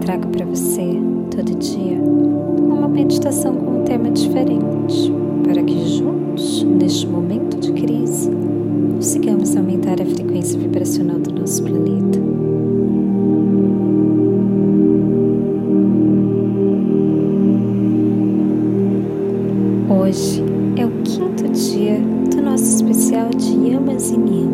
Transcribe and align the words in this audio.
trago 0.00 0.28
para 0.28 0.46
você, 0.46 0.98
todo 1.30 1.58
dia, 1.58 2.00
uma 2.00 2.88
meditação 2.88 3.54
com 3.54 3.80
um 3.80 3.84
tema 3.84 4.10
diferente, 4.10 5.12
para 5.44 5.62
que 5.62 5.88
juntos, 5.88 6.64
neste 6.64 7.06
momento 7.06 7.58
de 7.58 7.72
crise, 7.72 8.30
consigamos 8.94 9.54
aumentar 9.56 10.00
a 10.00 10.04
frequência 10.06 10.58
vibracional 10.58 11.18
do 11.18 11.32
nosso 11.32 11.62
planeta. 11.62 12.18
Hoje 19.88 20.42
é 20.76 20.86
o 20.86 20.90
quinto 21.02 21.48
dia 21.52 22.00
do 22.34 22.42
nosso 22.42 22.64
especial 22.64 23.28
de 23.30 23.68
Yamas 23.68 24.10
e 24.10 24.16
Niyamas, 24.16 24.49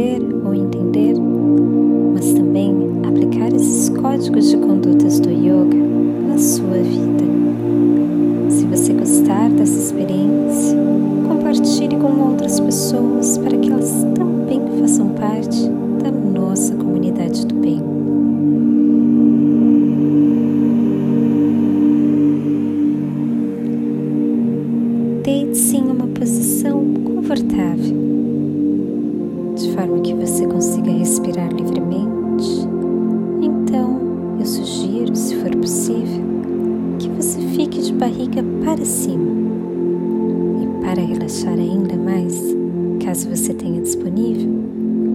ser. 0.00 0.59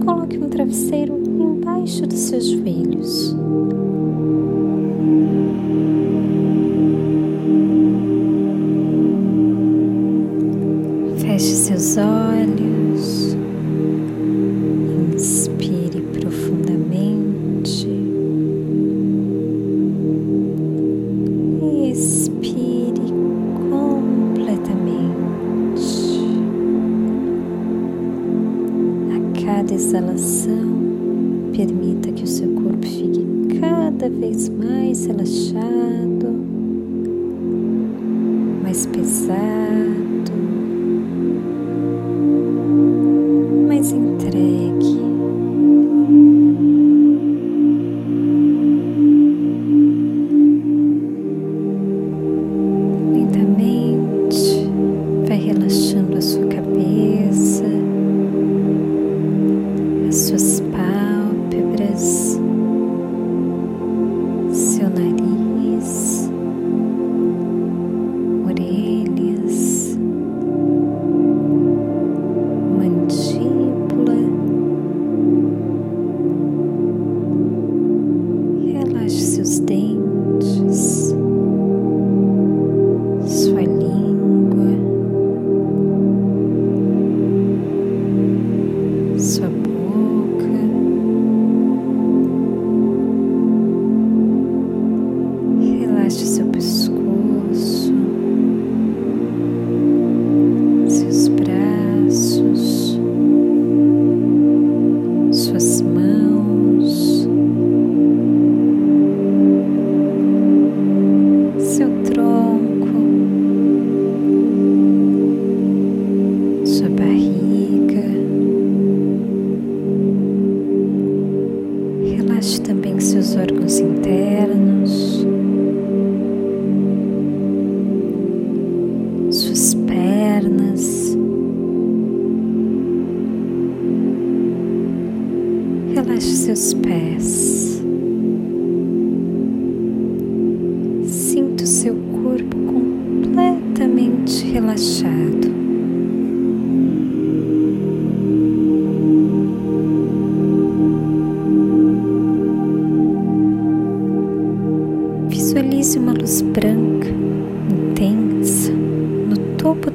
Coloque 0.06 0.38
um 0.38 0.48
travesseiro 0.48 1.18
embaixo 1.18 2.06
dos 2.06 2.20
seus 2.20 2.46
joelhos. 2.46 3.34
Cada 29.66 29.74
exalação, 29.74 31.50
permita 31.52 32.12
que 32.12 32.22
o 32.22 32.26
seu 32.26 32.48
corpo 32.54 32.86
fique 32.86 33.58
cada 33.58 34.08
vez 34.08 34.48
mais 34.48 35.06
relaxado, 35.06 36.15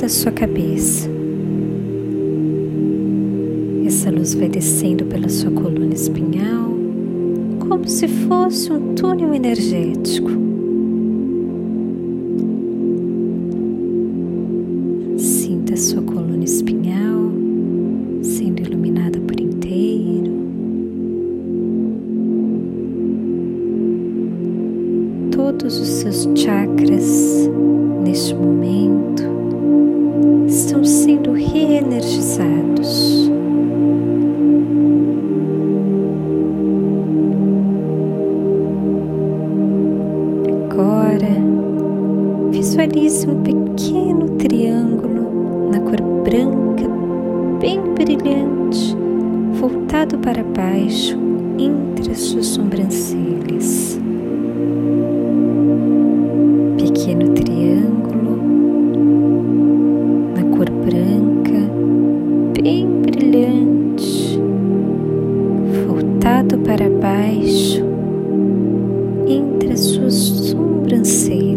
da 0.02 0.10
sua 0.10 0.32
cabeça. 0.32 1.08
Essa 3.86 4.10
luz 4.10 4.34
vai 4.34 4.50
descendo 4.50 5.06
pela 5.06 5.30
sua 5.30 5.52
coluna 5.52 5.94
espinhal, 5.94 6.72
como 7.60 7.88
se 7.88 8.08
fosse 8.08 8.74
um 8.74 8.96
túnel 8.96 9.32
energético. 9.32 10.32
Sinta 15.20 15.76
a 15.76 15.78
sua 15.78 16.02
coluna 16.02 16.46
espinhal 16.46 16.71
agora, 40.82 41.30
visualize 42.52 43.30
um 43.30 43.44
pequeno 43.44 44.30
triângulo 44.38 45.70
na 45.72 45.80
cor 45.80 46.02
branca, 46.24 46.90
bem 47.60 47.80
brilhante, 47.94 48.96
voltado 49.60 50.18
para 50.18 50.44
baixo 50.44 51.18
entre 51.60 52.12
as 52.12 52.20
suas 52.20 52.48
sobrancelhas. 52.48 54.00
Pequeno 56.78 57.30
triângulo 57.34 58.38
na 60.36 60.44
cor 60.58 60.70
branca, 60.72 61.72
bem 62.60 62.88
brilhante, 63.04 64.40
voltado 65.88 66.58
para 66.60 66.90
baixo 66.90 67.86
entre 69.28 69.61
suas 69.82 70.14
sobrancelhas. 70.14 71.51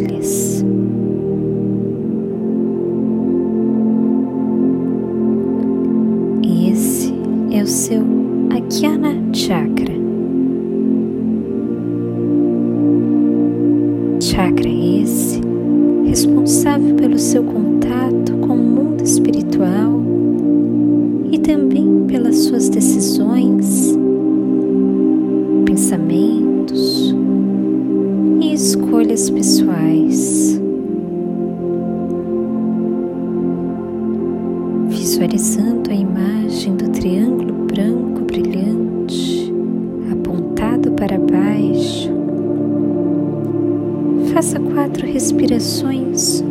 Faça 44.44 44.60
quatro 44.60 45.06
respirações 45.06 46.44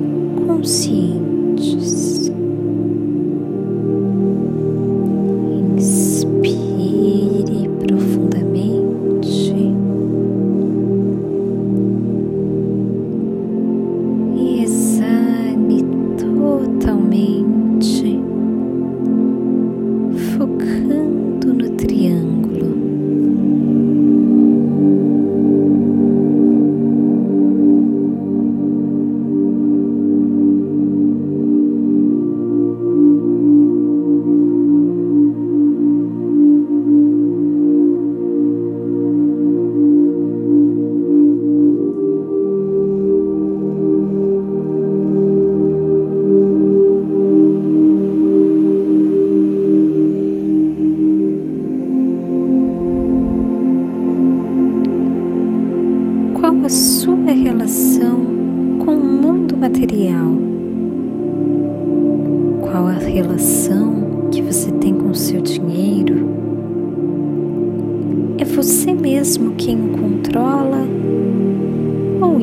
conscientes. 0.47 2.22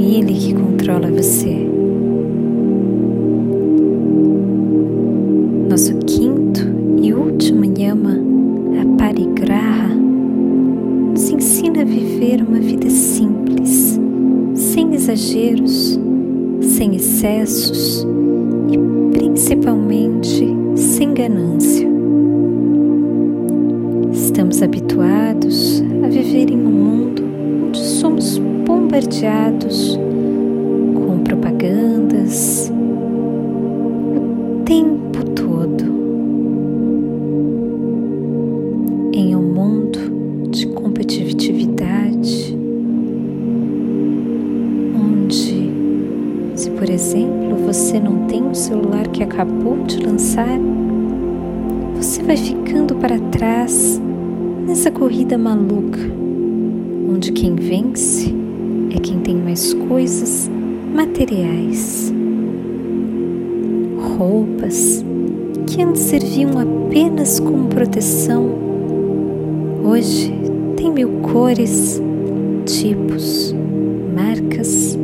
Ele 0.01 0.35
que 0.35 0.55
controla 0.55 1.11
você? 1.11 1.69
Nosso 5.69 5.95
quinto 6.07 6.61
e 7.03 7.13
último 7.13 7.65
yama, 7.79 8.19
a 8.81 8.97
parigraha, 8.99 9.95
nos 11.13 11.31
ensina 11.31 11.83
a 11.83 11.85
viver 11.85 12.43
uma 12.43 12.61
vida 12.61 12.91
simples, 12.91 14.01
sem 14.55 14.95
exageros 14.95 15.99
sem 16.81 16.95
excessos 16.95 18.07
e 18.71 19.19
principalmente 19.19 20.47
sem 20.77 21.13
ganância. 21.13 21.89
Estamos 24.13 24.63
habituados 24.63 25.83
a 26.05 26.09
viver 26.09 26.51
em 26.51 26.67
um 26.67 26.70
bombardeados 28.91 29.97
com 30.95 31.23
propagandas 31.23 32.73
o 34.17 34.65
tempo 34.65 35.25
todo. 35.31 35.85
Em 39.13 39.37
um 39.37 39.43
mundo 39.43 40.51
de 40.51 40.67
competitividade, 40.67 42.59
por 46.77 46.89
exemplo, 46.89 47.57
você 47.67 48.01
não 48.01 48.27
tem 48.27 48.43
um 48.43 48.55
celular 48.55 49.07
que 49.09 49.23
acabou 49.23 49.77
de 49.85 49.99
lançar, 49.99 50.59
você 51.95 52.23
vai 52.23 52.39
ficando 52.39 52.95
para 52.97 53.19
trás 53.19 54.01
nessa 54.67 54.91
corrida 54.91 55.37
maluca, 55.37 56.01
onde 57.13 57.33
quem 57.33 57.55
vence 57.55 58.40
é 58.91 58.99
quem 59.01 59.21
tem 59.21 59.37
mais 59.37 59.73
coisas 59.75 60.51
materiais. 60.95 62.13
Roupas 64.19 65.05
que 65.67 65.83
antes 65.83 66.03
serviam 66.03 66.59
apenas 66.59 67.39
como 67.39 67.69
proteção, 67.69 68.51
hoje 69.85 70.33
tem 70.77 70.93
mil 70.93 71.21
cores, 71.23 72.01
tipos, 72.67 73.55
marcas 74.15 74.99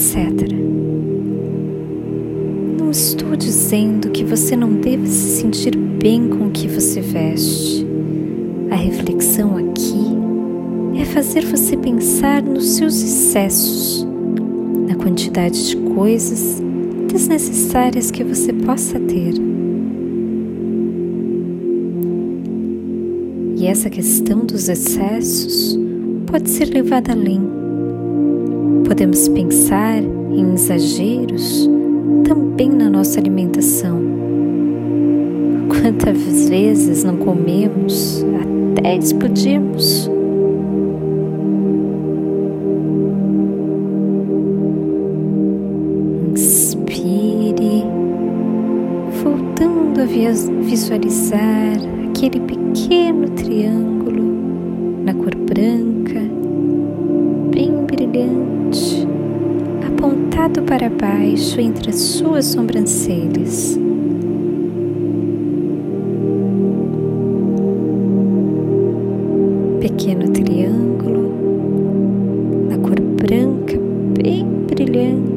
etc. 0.00 0.50
Não 2.78 2.90
estou 2.90 3.36
dizendo 3.36 4.10
que 4.10 4.24
você 4.24 4.56
não 4.56 4.72
deve 4.72 5.06
se 5.06 5.40
sentir 5.40 5.76
bem 5.76 6.28
com 6.28 6.46
o 6.46 6.50
que 6.50 6.66
você 6.66 7.00
veste. 7.00 7.86
A 8.70 8.76
reflexão 8.76 9.56
aqui 9.56 9.89
fazer 11.12 11.44
você 11.44 11.76
pensar 11.76 12.42
nos 12.42 12.76
seus 12.76 13.02
excessos, 13.02 14.06
na 14.88 14.94
quantidade 14.94 15.68
de 15.68 15.76
coisas 15.76 16.60
desnecessárias 17.08 18.10
que 18.10 18.24
você 18.24 18.52
possa 18.52 18.98
ter. 18.98 19.34
E 23.56 23.66
essa 23.66 23.90
questão 23.90 24.44
dos 24.44 24.68
excessos 24.68 25.78
pode 26.26 26.48
ser 26.48 26.66
levada 26.66 27.12
além 27.12 27.60
Podemos 28.90 29.28
pensar 29.28 30.02
em 30.02 30.52
exageros 30.52 31.70
também 32.26 32.68
na 32.68 32.90
nossa 32.90 33.20
alimentação. 33.20 34.00
Quantas 35.68 36.48
vezes 36.48 37.04
não 37.04 37.16
comemos 37.16 38.26
até 38.74 38.96
explodirmos? 38.96 40.10
Visualizar 50.28 51.76
aquele 52.08 52.40
pequeno 52.40 53.30
triângulo 53.30 55.02
na 55.02 55.14
cor 55.14 55.34
branca, 55.34 56.20
bem 57.50 57.72
brilhante 57.86 59.08
apontado 59.86 60.62
para 60.62 60.90
baixo 60.90 61.60
entre 61.60 61.88
as 61.88 61.96
suas 61.96 62.46
sobrancelhas. 62.46 63.78
Pequeno 69.80 70.28
triângulo 70.28 71.32
na 72.68 72.76
cor 72.78 73.00
branca, 73.00 73.78
bem 74.22 74.46
brilhante, 74.68 75.29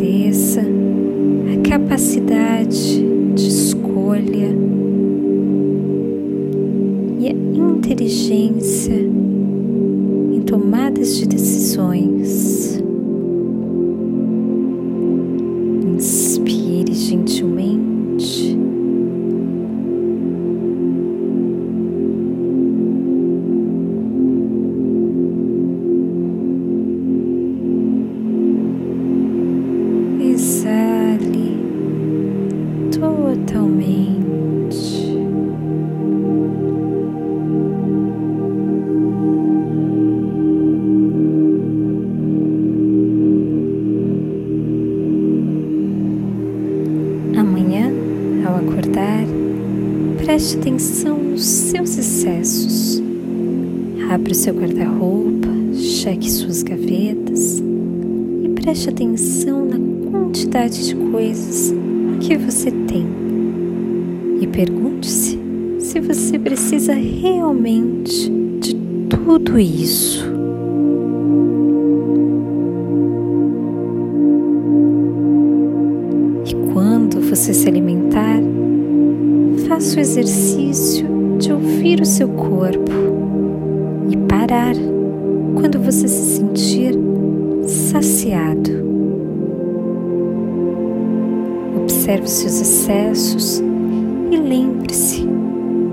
Agradeça 0.00 0.62
a 0.62 1.68
capacidade 1.68 3.04
de 3.34 3.48
escolha 3.48 4.48
acordar, 48.70 49.24
preste 50.18 50.56
atenção 50.56 51.18
nos 51.18 51.44
seus 51.44 51.98
excessos. 51.98 53.02
Abra 54.08 54.32
o 54.32 54.34
seu 54.34 54.54
guarda-roupa, 54.54 55.48
cheque 55.74 56.30
suas 56.30 56.62
gavetas 56.62 57.62
e 58.44 58.48
preste 58.50 58.88
atenção 58.88 59.66
na 59.66 60.10
quantidade 60.10 60.86
de 60.86 60.94
coisas 60.94 61.74
que 62.20 62.36
você 62.36 62.70
tem. 62.70 63.06
E 64.40 64.46
pergunte-se 64.46 65.38
se 65.78 66.00
você 66.00 66.38
precisa 66.38 66.94
realmente 66.94 68.30
de 68.60 68.74
tudo 69.08 69.58
isso. 69.58 70.24
E 76.46 76.72
quando 76.72 77.20
você 77.20 77.52
se 77.52 77.68
alimentar, 77.68 77.99
faça 79.90 79.96
o 79.96 80.00
exercício 80.00 81.08
de 81.38 81.52
ouvir 81.52 82.00
o 82.00 82.06
seu 82.06 82.28
corpo 82.28 82.92
e 84.08 84.16
parar 84.16 84.74
quando 85.54 85.80
você 85.80 86.06
se 86.06 86.36
sentir 86.36 86.94
saciado. 87.66 88.70
Observe 91.76 92.28
seus 92.28 92.60
excessos 92.60 93.62
e 94.30 94.36
lembre-se: 94.36 95.26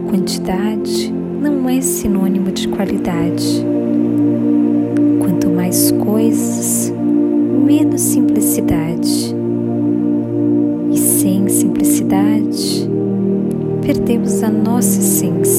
quantidade 0.10 1.12
não 1.42 1.68
é 1.68 1.82
sinônimo 1.82 2.52
de 2.52 2.68
qualidade. 2.68 3.66
Quanto 5.20 5.50
mais 5.50 5.92
coisas, 5.92 6.94
menos 7.66 8.02
simplicidade. 8.02 9.37
Nossa 14.50 15.00
essência. 15.00 15.57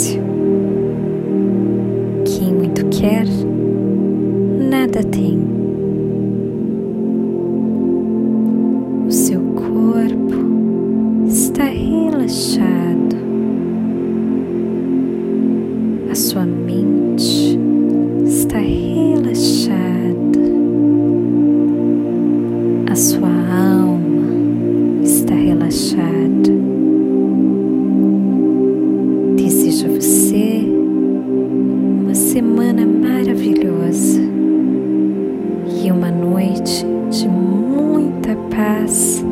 Paz 38.88 39.23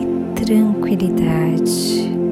e 0.00 0.40
tranquilidade. 0.40 2.23